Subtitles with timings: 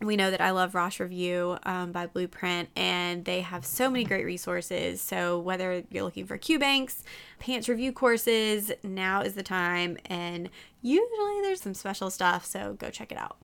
[0.00, 4.04] we know that I love Rosh Review um, by Blueprint, and they have so many
[4.04, 5.00] great resources.
[5.00, 7.02] So, whether you're looking for Q banks,
[7.38, 9.96] PANCE review courses, now is the time.
[10.06, 10.50] And
[10.82, 13.36] usually there's some special stuff, so go check it out.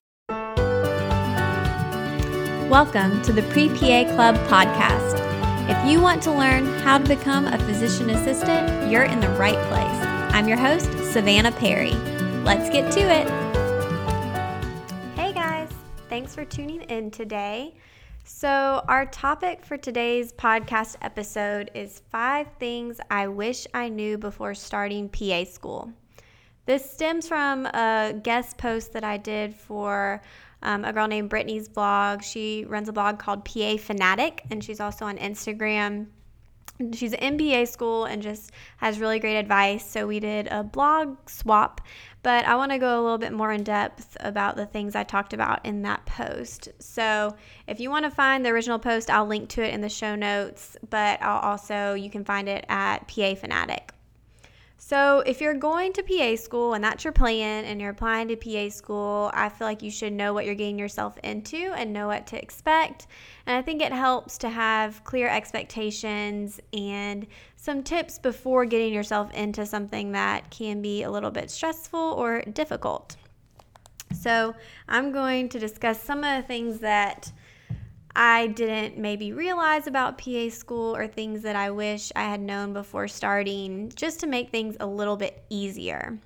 [2.69, 5.19] Welcome to the Pre PA Club podcast.
[5.69, 9.59] If you want to learn how to become a physician assistant, you're in the right
[9.69, 10.07] place.
[10.33, 11.93] I'm your host, Savannah Perry.
[12.43, 13.50] Let's get to it.
[16.11, 17.73] Thanks for tuning in today.
[18.25, 24.53] So, our topic for today's podcast episode is five things I wish I knew before
[24.53, 25.89] starting PA school.
[26.65, 30.21] This stems from a guest post that I did for
[30.61, 32.23] um, a girl named Brittany's blog.
[32.23, 36.07] She runs a blog called PA Fanatic, and she's also on Instagram
[36.93, 39.85] she's an MBA school and just has really great advice.
[39.85, 41.81] So we did a blog swap,
[42.23, 45.03] but I want to go a little bit more in depth about the things I
[45.03, 46.69] talked about in that post.
[46.79, 47.35] So
[47.67, 50.15] if you want to find the original post, I'll link to it in the show
[50.15, 53.90] notes, but I'll also you can find it at PA Fanatic.
[54.83, 58.35] So, if you're going to PA school and that's your plan and you're applying to
[58.35, 62.07] PA school, I feel like you should know what you're getting yourself into and know
[62.07, 63.05] what to expect.
[63.45, 67.27] And I think it helps to have clear expectations and
[67.57, 72.41] some tips before getting yourself into something that can be a little bit stressful or
[72.41, 73.17] difficult.
[74.19, 74.55] So,
[74.89, 77.31] I'm going to discuss some of the things that
[78.15, 82.73] I didn't maybe realize about PA school or things that I wish I had known
[82.73, 86.19] before starting just to make things a little bit easier.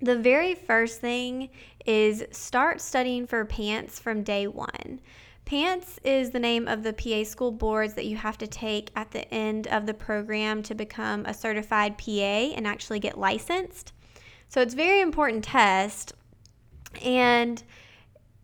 [0.00, 1.48] The very first thing
[1.86, 5.00] is start studying for PANCE from day one.
[5.44, 9.10] PANCE is the name of the PA school boards that you have to take at
[9.10, 13.92] the end of the program to become a certified PA and actually get licensed.
[14.48, 16.14] So it's very important test.
[17.02, 17.62] And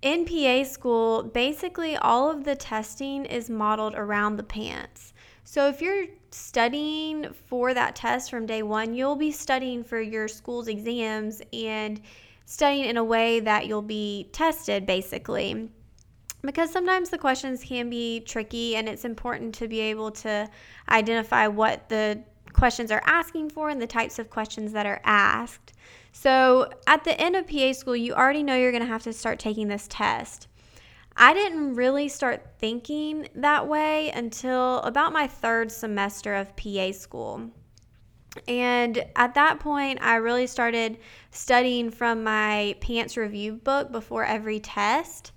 [0.02, 5.12] in PA school, basically all of the testing is modeled around the PANCE.
[5.44, 10.28] So if you're studying for that test from day one, you'll be studying for your
[10.28, 12.00] school's exams and
[12.44, 15.70] studying in a way that you'll be tested basically.
[16.42, 20.48] Because sometimes the questions can be tricky and it's important to be able to
[20.88, 22.22] identify what the
[22.52, 25.72] questions are asking for and the types of questions that are asked.
[26.20, 29.12] So at the end of PA school, you already know you're going to have to
[29.12, 30.48] start taking this test.
[31.16, 37.52] I didn't really start thinking that way until about my third semester of PA school.
[38.48, 40.98] And at that point, I really started
[41.30, 45.30] studying from my PANCE review book before every test.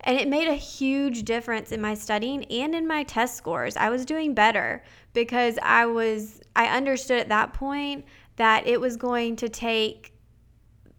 [0.00, 3.76] And it made a huge difference in my studying and in my test scores.
[3.76, 4.82] I was doing better
[5.12, 8.04] because I was I understood at that point
[8.34, 10.14] that it was going to take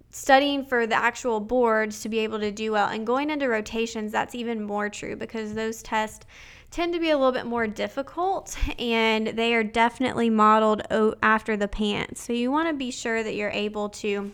[0.09, 2.89] studying for the actual boards to be able to do well.
[2.89, 6.25] And going into rotations, that's even more true because those tests
[6.71, 10.81] tend to be a little bit more difficult and they are definitely modeled
[11.21, 14.31] after the PANCE So you want to be sure that you're able to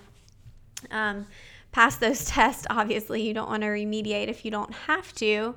[0.91, 1.27] um,
[1.71, 2.65] pass those tests.
[2.69, 5.55] Obviously, you don't want to remediate if you don't have to.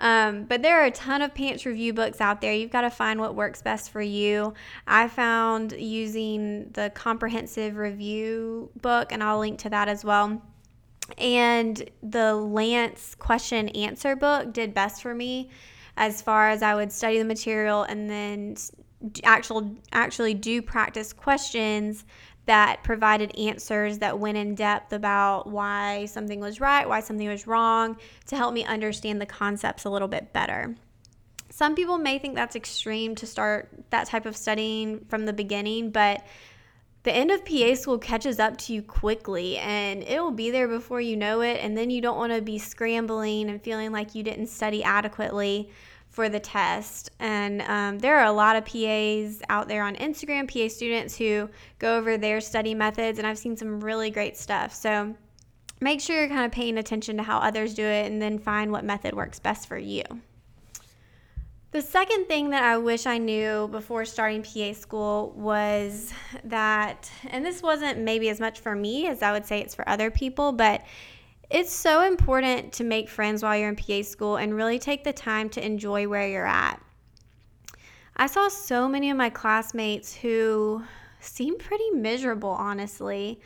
[0.00, 2.52] Um, but there are a ton of PANCE review books out there.
[2.52, 4.54] You've got to find what works best for you.
[4.86, 10.42] I found using the comprehensive review book, and I'll link to that as well.
[11.18, 15.50] And the Lange question answer book did best for me
[15.96, 18.56] as far as I would study the material and then
[19.24, 22.04] actual actually do practice questions
[22.50, 27.46] that provided answers that went in depth about why something was right, why something was
[27.46, 30.74] wrong, to help me understand the concepts a little bit better.
[31.50, 35.92] Some people may think that's extreme to start that type of studying from the beginning,
[35.92, 36.26] but
[37.04, 40.66] the end of PA school catches up to you quickly and it will be there
[40.66, 41.60] before you know it.
[41.62, 45.70] And then you don't want to be scrambling and feeling like you didn't study adequately
[46.10, 47.10] for the test.
[47.18, 51.48] And um, there are a lot of PAs out there on Instagram, PA students who
[51.78, 54.74] go over their study methods, and I've seen some really great stuff.
[54.74, 55.14] So
[55.80, 58.72] make sure you're kind of paying attention to how others do it and then find
[58.72, 60.02] what method works best for you.
[61.72, 66.12] The second thing that I wish I knew before starting PA school was
[66.42, 69.88] that, and this wasn't maybe as much for me as I would say it's for
[69.88, 70.82] other people, but
[71.50, 75.12] it's so important to make friends while you're in PA school and really take the
[75.12, 76.80] time to enjoy where you're at.
[78.16, 80.84] I saw so many of my classmates who
[81.20, 83.40] seemed pretty miserable, honestly.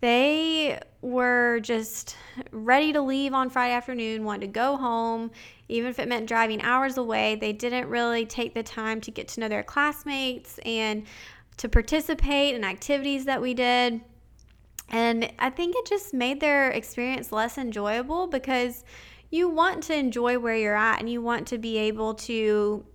[0.00, 2.16] They were just
[2.50, 5.30] ready to leave on Friday afternoon, wanted to go home,
[5.68, 7.36] even if it meant driving hours away.
[7.36, 11.06] They didn't really take the time to get to know their classmates and
[11.56, 14.02] to participate in activities that we did.
[14.88, 18.84] And I think it just made their experience less enjoyable because
[19.30, 22.86] you want to enjoy where you're at and you want to be able to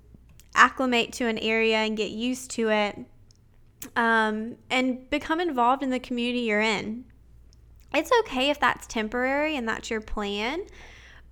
[0.56, 3.00] acclimate to an area and get used to it
[3.96, 7.06] um, and become involved in the community you're in.
[7.94, 10.62] It's okay if that's temporary and that's your plan,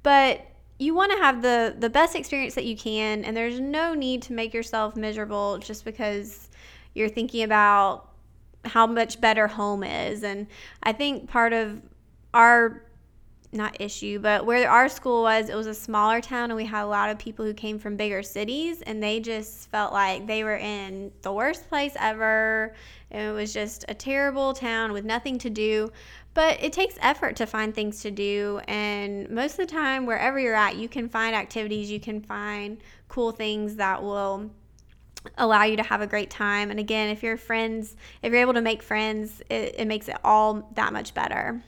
[0.04, 0.46] but
[0.78, 4.22] you want to have the the best experience that you can and there's no need
[4.24, 6.50] to make yourself miserable just because
[6.94, 8.09] you're thinking about
[8.66, 10.48] how much better home is and
[10.84, 11.82] I think part of
[12.34, 12.84] our
[13.52, 16.84] not issue, but where our school was, it was a smaller town, and we had
[16.84, 20.44] a lot of people who came from bigger cities, and they just felt like they
[20.44, 22.76] were in the worst place ever.
[23.12, 25.92] And it was just a terrible town with nothing to do.
[26.36, 30.40] But it takes effort to find things to do, and most of the time, wherever
[30.40, 32.78] you're at, you can find activities, you can find
[33.08, 34.52] cool things that will
[35.38, 36.72] allow you to have a great time.
[36.72, 40.18] And again, if you're friends, if you're able to make friends, it, it makes it
[40.24, 41.62] all that much better.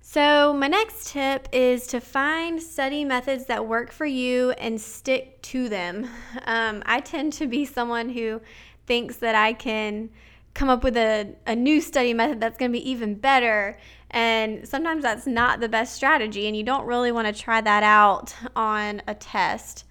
[0.00, 5.42] So, my next tip is to find study methods that work for you and stick
[5.42, 6.08] to them.
[6.46, 8.40] Um, I tend to be someone who
[8.86, 10.10] thinks that I can
[10.54, 13.78] come up with a, a new study method that's going to be even better.
[14.10, 17.82] And sometimes that's not the best strategy, and you don't really want to try that
[17.82, 19.84] out on a test.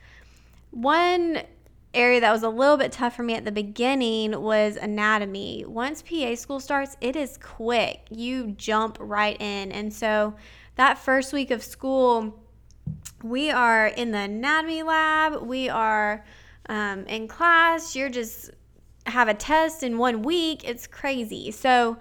[0.72, 1.42] One
[1.96, 5.66] area that was a little bit tough for me at the beginning was anatomy.
[5.66, 8.02] Once PA school starts, it is quick.
[8.10, 9.72] You jump right in.
[9.72, 10.36] And so
[10.76, 12.40] that first week of school,
[13.24, 16.24] we are in the anatomy lab, we are
[16.68, 18.52] um, in class, you're just
[19.08, 20.64] have a test in one week.
[20.64, 21.52] It's crazy.
[21.52, 21.98] So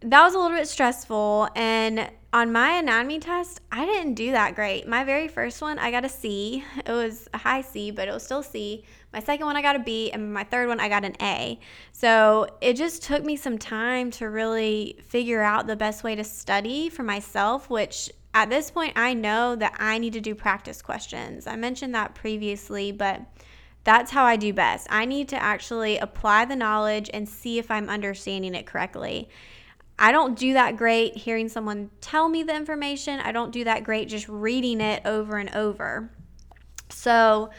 [0.00, 1.48] that was a little bit stressful.
[1.54, 4.88] And on my anatomy test, I didn't do that great.
[4.88, 6.64] My very first one, I got a C.
[6.84, 8.82] It was a high C, but it was still C.
[9.12, 10.10] My second one, I got a B.
[10.10, 11.60] And my third one, I got an A.
[11.92, 16.24] So it just took me some time to really figure out the best way to
[16.24, 20.82] study for myself, which at this point, I know that I need to do practice
[20.82, 21.46] questions.
[21.46, 23.20] I mentioned that previously, but
[23.84, 24.88] that's how I do best.
[24.90, 29.28] I need to actually apply the knowledge and see if I'm understanding it correctly.
[29.98, 33.20] I don't do that great hearing someone tell me the information.
[33.20, 36.10] I don't do that great just reading it over and over.
[36.88, 37.50] So,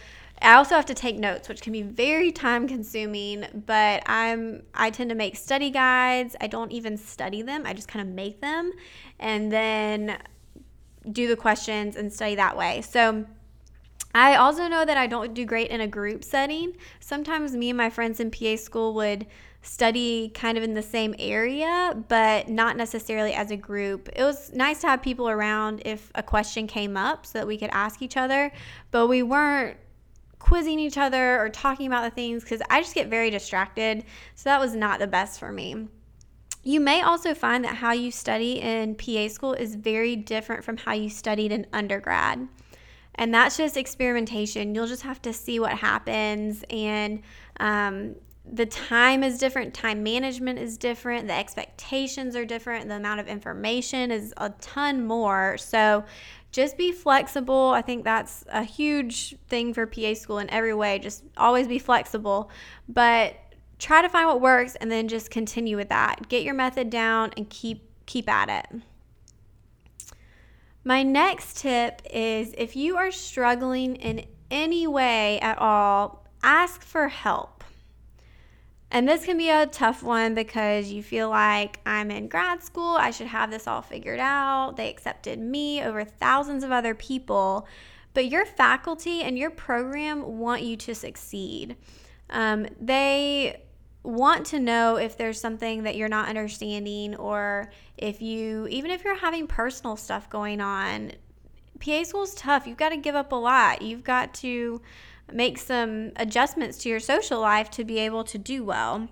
[0.42, 4.90] I also have to take notes, which can be very time consuming, but I'm I
[4.90, 6.36] tend to make study guides.
[6.42, 7.64] I don't even study them.
[7.66, 8.74] I just kind of make them
[9.20, 10.18] and then
[11.10, 12.81] do the questions and study that way.
[12.81, 13.26] So,
[14.14, 16.78] I also know that I don't do great in a group setting.
[17.00, 19.26] Sometimes me and my friends in PA school would
[19.66, 24.10] study kind of in the same area, but not necessarily as a group.
[24.16, 27.57] It was nice to have people around if a question came up so that we
[27.57, 28.52] could ask each other,
[28.92, 29.78] but we weren't
[30.38, 34.04] quizzing each other or talking about the things because I just get very distracted.
[34.36, 35.88] So that was not the best for me.
[36.64, 40.78] You may also find that how you study in PA school is very different from
[40.78, 42.48] how you studied in undergrad.
[43.16, 44.76] And that's just experimentation.
[44.76, 47.22] You'll just have to see what happens and
[47.60, 48.16] um,
[48.52, 53.28] the time is different, time management is different, the expectations are different, the amount of
[53.28, 55.57] information is a ton more.
[55.57, 56.06] So
[56.52, 57.71] just be flexible.
[57.71, 60.99] I think that's a huge thing for PA school in every way.
[60.99, 62.49] Just always be flexible,
[62.87, 63.35] but
[63.80, 66.30] try to find what works and then just continue with that.
[66.30, 68.81] Get your method down and keep keep at it.
[70.83, 77.07] My next tip is if you are struggling in any way at all, ask for
[77.07, 77.55] help.
[78.92, 82.95] And this can be a tough one because you feel like I'm in grad school,
[82.95, 84.75] I should have this all figured out.
[84.77, 87.68] They accepted me over thousands of other people,
[88.13, 91.75] but your faculty and your program want you to succeed.
[92.30, 93.61] Um, they
[94.04, 99.04] want to know if there's something that you're not understanding or if you, even if
[99.04, 101.11] you're having personal stuff going on.
[101.80, 102.65] PA school is tough.
[102.68, 103.81] You've got to give up a lot.
[103.81, 104.81] You've got to
[105.32, 109.08] make some adjustments to your social life to be able to do well.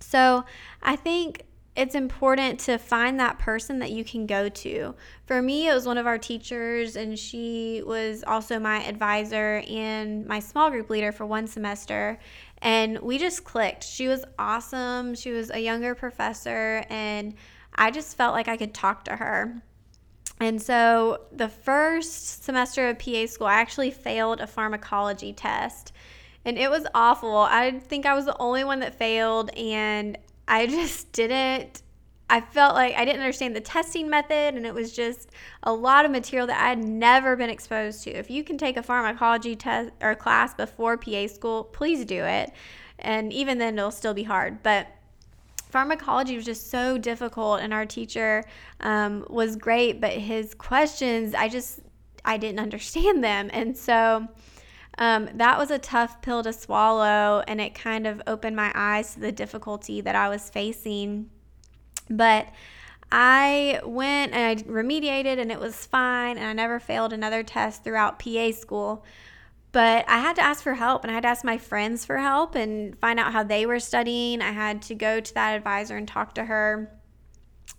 [0.00, 0.44] So
[0.82, 4.94] I think it's important to find that person that you can go to.
[5.26, 10.26] For me, it was one of our teachers, and she was also my advisor and
[10.26, 12.18] my small group leader for one semester.
[12.62, 13.84] And we just clicked.
[13.84, 15.14] She was awesome.
[15.14, 17.34] She was a younger professor, and
[17.74, 19.62] I just felt like I could talk to her.
[20.40, 25.92] And so the first semester of PA school, I actually failed a pharmacology test.
[26.44, 27.36] And it was awful.
[27.38, 31.82] I think I was the only one that failed, and I just didn't
[32.28, 35.30] I felt like I didn't understand the testing method, and it was just
[35.62, 38.10] a lot of material that I had never been exposed to.
[38.10, 42.50] If you can take a pharmacology test or class before PA school, please do it.
[42.98, 44.62] And even then, it'll still be hard.
[44.64, 44.88] But
[45.70, 48.44] pharmacology was just so difficult, and our teacher
[48.80, 51.80] um, was great, but his questions, I just
[52.24, 54.28] I didn't understand them, and so.
[54.98, 59.12] Um, that was a tough pill to swallow, and it kind of opened my eyes
[59.12, 61.28] to the difficulty that I was facing.
[62.08, 62.48] But
[63.12, 67.84] I went and I remediated, and it was fine, and I never failed another test
[67.84, 69.04] throughout PA school.
[69.72, 72.16] But I had to ask for help, and I had to ask my friends for
[72.16, 74.40] help and find out how they were studying.
[74.40, 76.90] I had to go to that advisor and talk to her.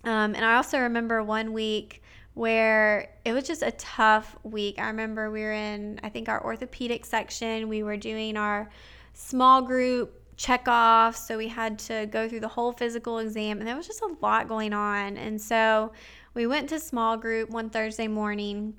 [0.04, 2.02] Um, and I also remember one week
[2.34, 4.78] where it was just a tough week.
[4.78, 7.68] I remember we were in, I think, our orthopedic section.
[7.68, 8.70] We were doing our
[9.12, 11.16] small group check off.
[11.16, 14.14] So we had to go through the whole physical exam, and there was just a
[14.22, 15.16] lot going on.
[15.16, 15.92] And so
[16.32, 18.74] we went to small group one Thursday morning,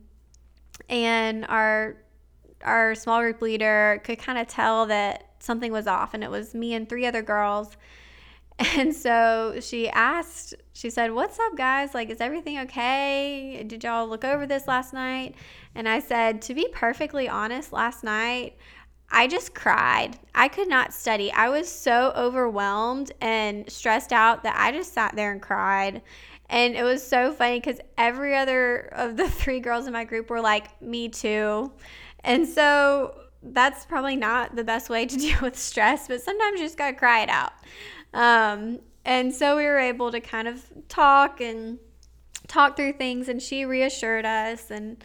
[0.87, 1.97] and our
[2.63, 6.53] our small group leader could kind of tell that something was off, and it was
[6.53, 7.75] me and three other girls.
[8.75, 11.93] And so she asked, she said, What's up, guys?
[11.93, 13.63] Like, is everything okay?
[13.65, 15.35] Did y'all look over this last night?
[15.75, 18.57] And I said, To be perfectly honest, last night,
[19.11, 20.19] I just cried.
[20.35, 21.31] I could not study.
[21.31, 26.01] I was so overwhelmed and stressed out that I just sat there and cried.
[26.49, 30.29] And it was so funny because every other of the three girls in my group
[30.29, 31.71] were like, Me too.
[32.23, 36.65] And so that's probably not the best way to deal with stress, but sometimes you
[36.65, 37.53] just got to cry it out.
[38.13, 41.79] Um, and so we were able to kind of talk and
[42.47, 45.03] talk through things, and she reassured us, and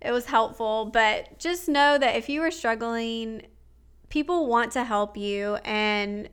[0.00, 0.86] it was helpful.
[0.86, 3.42] But just know that if you are struggling,
[4.08, 6.28] people want to help you, and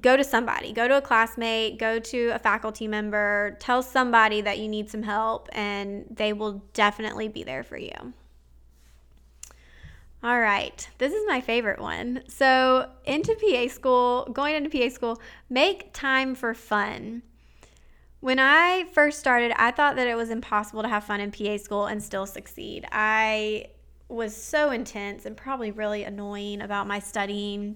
[0.00, 4.58] go to somebody, go to a classmate, go to a faculty member, tell somebody that
[4.58, 8.12] you need some help, and they will definitely be there for you.
[10.24, 12.22] All right, this is my favorite one.
[12.28, 17.22] So, into PA school, going into PA school, make time for fun.
[18.20, 21.56] When I first started, I thought that it was impossible to have fun in PA
[21.56, 22.86] school and still succeed.
[22.92, 23.66] I
[24.08, 27.74] was so intense and probably really annoying about my studying.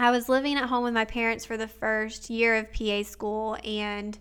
[0.00, 3.56] I was living at home with my parents for the first year of PA school
[3.62, 4.18] and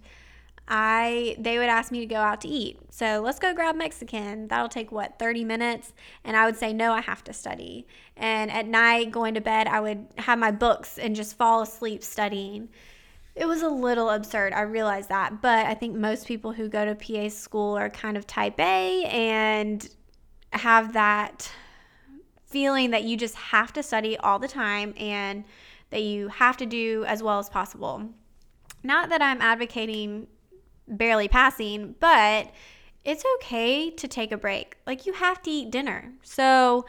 [0.67, 2.79] I they would ask me to go out to eat.
[2.89, 4.47] So let's go grab Mexican.
[4.47, 5.93] That'll take what 30 minutes,
[6.23, 7.87] and I would say no, I have to study.
[8.15, 12.03] And at night, going to bed, I would have my books and just fall asleep
[12.03, 12.69] studying.
[13.35, 14.53] It was a little absurd.
[14.53, 18.17] I realize that, but I think most people who go to PA school are kind
[18.17, 19.87] of type A and
[20.53, 21.51] have that
[22.47, 25.43] feeling that you just have to study all the time and
[25.91, 28.09] that you have to do as well as possible.
[28.83, 30.27] Not that I'm advocating
[30.87, 32.51] barely passing, but
[33.03, 34.77] it's okay to take a break.
[34.85, 36.13] Like you have to eat dinner.
[36.23, 36.85] So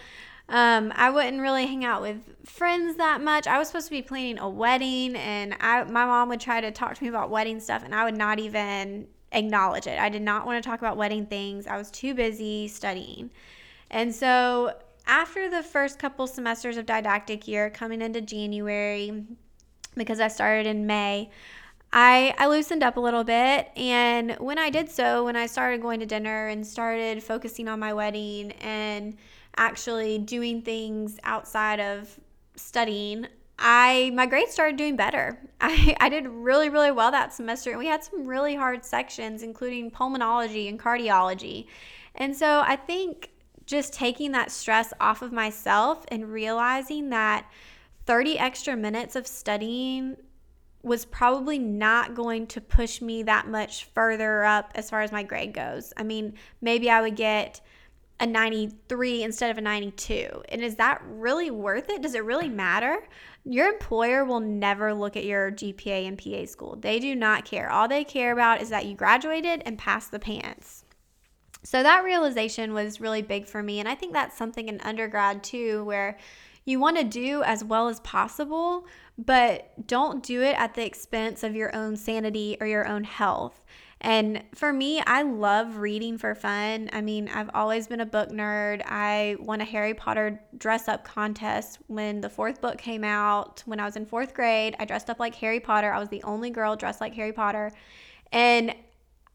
[0.48, 3.46] um, I wouldn't really hang out with friends that much.
[3.46, 6.70] I was supposed to be planning a wedding, and I, my mom would try to
[6.70, 9.98] talk to me about wedding stuff, and I would not even acknowledge it.
[9.98, 11.66] I did not want to talk about wedding things.
[11.66, 13.30] I was too busy studying.
[13.90, 14.74] And so
[15.06, 19.24] after the first couple semesters of didactic year coming into January,
[19.96, 21.30] because I started in May,
[21.92, 23.70] I, I loosened up a little bit.
[23.76, 27.80] And when I did so, when I started going to dinner and started focusing on
[27.80, 29.16] my wedding and
[29.56, 32.18] actually doing things outside of
[32.56, 33.26] studying,
[33.58, 35.38] I my grades started doing better.
[35.60, 37.70] I, I did really, really well that semester.
[37.70, 41.66] And we had some really hard sections, including pulmonology and cardiology.
[42.14, 43.30] And so I think
[43.64, 47.50] just taking that stress off of myself and realizing that
[48.06, 50.16] 30 extra minutes of studying
[50.88, 55.22] was probably not going to push me that much further up as far as my
[55.22, 55.92] grade goes.
[55.96, 57.60] I mean, maybe I would get
[58.20, 60.42] a 93 instead of a 92.
[60.48, 62.02] And is that really worth it?
[62.02, 63.06] Does it really matter?
[63.44, 66.76] Your employer will never look at your GPA in PA school.
[66.76, 67.70] They do not care.
[67.70, 70.84] All they care about is that you graduated and passed the PANCE.
[71.62, 73.78] So that realization was really big for me.
[73.78, 76.18] And I think that's something in undergrad too, where
[76.68, 81.42] you want to do as well as possible, but don't do it at the expense
[81.42, 83.64] of your own sanity or your own health.
[84.00, 86.88] And for me, I love reading for fun.
[86.92, 88.82] I mean, I've always been a book nerd.
[88.86, 93.62] I won a Harry Potter dress up contest when the fourth book came out.
[93.66, 95.92] When I was in fourth grade, I dressed up like Harry Potter.
[95.92, 97.72] I was the only girl dressed like Harry Potter.
[98.30, 98.74] And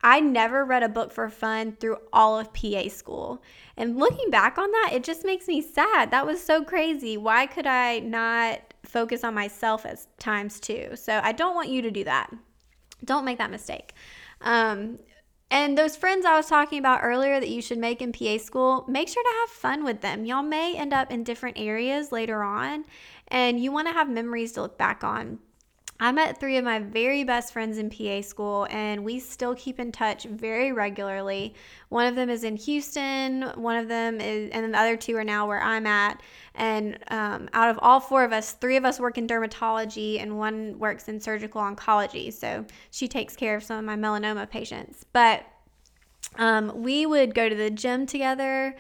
[0.04, 3.42] I never read a book for fun through all of PA school.
[3.78, 6.12] And looking back on that, it just makes me sad.
[6.12, 7.16] That was so crazy.
[7.16, 10.90] Why could I not focus on myself at times too?
[10.96, 12.30] So I don't want you to do that.
[13.06, 13.94] Don't make that mistake.
[14.42, 15.00] Um,
[15.50, 18.86] and those friends I was talking about earlier that you should make in PA school,
[18.88, 20.26] make sure to have fun with them.
[20.26, 22.86] Y'all may end up in different areas later on,
[23.28, 25.40] and you want to have memories to look back on.
[26.04, 29.80] I met three of my very best friends in PA school, and we still keep
[29.80, 31.54] in touch very regularly.
[31.88, 35.16] One of them is in Houston, one of them is, and then the other two
[35.16, 36.20] are now where I'm at.
[36.56, 40.38] And um, out of all four of us, three of us work in dermatology, and
[40.38, 42.34] one works in surgical oncology.
[42.34, 45.06] So she takes care of some of my melanoma patients.
[45.14, 45.46] But
[46.36, 48.76] um, we would go to the gym together.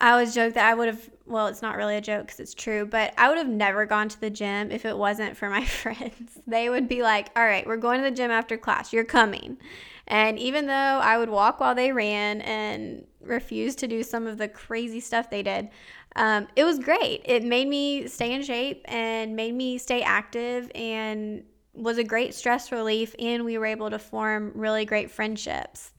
[0.00, 2.54] I always joke that I would have, well, it's not really a joke because it's
[2.54, 5.64] true, but I would have never gone to the gym if it wasn't for my
[5.66, 6.38] friends.
[6.46, 8.92] They would be like, all right, we're going to the gym after class.
[8.92, 9.58] You're coming.
[10.06, 14.38] And even though I would walk while they ran and refuse to do some of
[14.38, 15.68] the crazy stuff they did,
[16.16, 17.22] um, it was great.
[17.26, 22.34] It made me stay in shape and made me stay active and was a great
[22.34, 23.14] stress relief.
[23.18, 25.92] And we were able to form really great friendships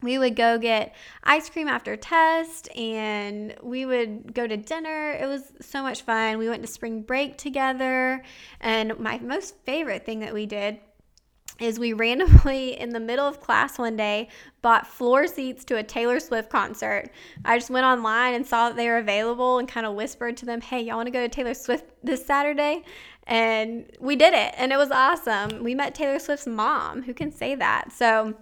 [0.00, 5.10] we would go get ice cream after test and we would go to dinner.
[5.10, 6.38] It was so much fun.
[6.38, 8.22] We went to spring break together.
[8.60, 10.78] And my most favorite thing that we did
[11.58, 14.28] is we randomly in the middle of class one day
[14.62, 17.10] bought floor seats to a Taylor Swift concert.
[17.44, 20.46] I just went online and saw that they were available and kind of whispered to
[20.46, 22.84] them, "Hey, y'all want to go to Taylor Swift this Saturday?"
[23.26, 25.62] And we did it, and it was awesome.
[25.62, 27.02] We met Taylor Swift's mom.
[27.02, 27.92] Who can say that?
[27.92, 28.34] So,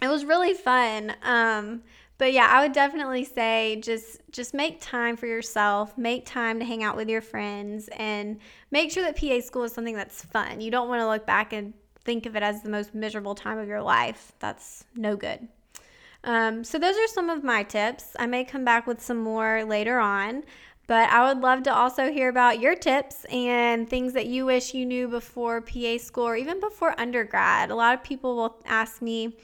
[0.00, 1.14] it was really fun.
[1.22, 1.82] Um,
[2.18, 6.64] but yeah, I would definitely say just just make time for yourself, make time to
[6.64, 8.38] hang out with your friends, and
[8.72, 10.60] make sure that PA school is something that's fun.
[10.60, 11.72] You don't want to look back and
[12.04, 14.32] think of it as the most miserable time of your life.
[14.40, 15.46] That's no good.
[16.24, 18.16] Um, so those are some of my tips.
[18.18, 20.42] I may come back with some more later on.
[20.88, 24.72] But I would love to also hear about your tips and things that you wish
[24.72, 27.70] you knew before PA school or even before undergrad.
[27.70, 29.36] A lot of people will ask me,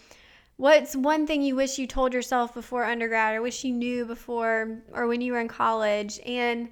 [0.57, 4.83] What's one thing you wish you told yourself before undergrad or wish you knew before
[4.93, 6.21] or when you were in college?
[6.25, 6.69] And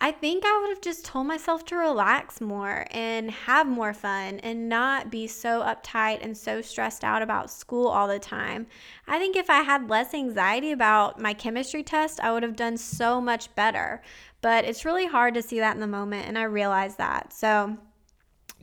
[0.00, 4.38] I think I would have just told myself to relax more and have more fun
[4.40, 8.68] and not be so uptight and so stressed out about school all the time.
[9.08, 12.76] I think if I had less anxiety about my chemistry test, I would have done
[12.76, 14.00] so much better.
[14.40, 17.32] But it's really hard to see that in the moment, and I realize that.
[17.32, 17.76] So,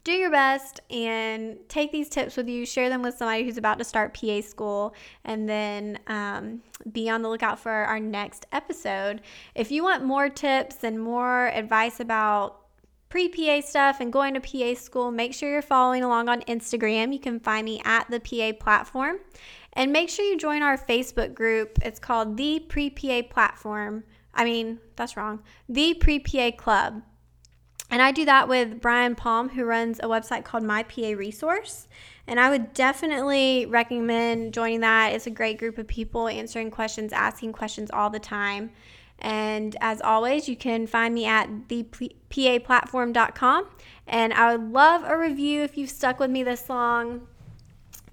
[0.06, 3.80] do your best and take these tips with you, share them with somebody who's about
[3.80, 4.94] to start PA school,
[5.26, 9.22] and then um, be on the lookout for our next episode.
[9.56, 12.62] If you want more tips and more advice about
[13.10, 17.12] pre PA stuff and going to PA school, make sure you're following along on Instagram.
[17.12, 19.18] You can find me at the PA platform.
[19.74, 21.80] And make sure you join our Facebook group.
[21.82, 24.04] It's called the Pre PA Platform.
[24.34, 25.42] I mean, that's wrong.
[25.68, 27.02] The Pre PA Club.
[27.92, 31.88] And I do that with Brian Palm, who runs a website called My PA Resource.
[32.28, 35.14] And I would definitely recommend joining that.
[35.14, 38.72] It's a great group of people answering questions, asking questions all the time.
[39.20, 43.68] And as always, you can find me at thepaplatform.com.
[44.08, 47.28] And I would love a review if you've stuck with me this long.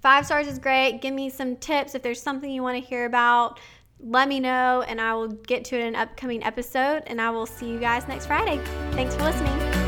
[0.01, 1.01] Five stars is great.
[1.01, 3.59] Give me some tips if there's something you want to hear about.
[4.03, 7.03] Let me know, and I will get to it in an upcoming episode.
[7.07, 8.61] And I will see you guys next Friday.
[8.93, 9.82] Thanks for listening.